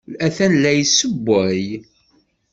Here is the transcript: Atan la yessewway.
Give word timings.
Atan 0.25 0.53
la 0.61 0.71
yessewway. 0.77 1.63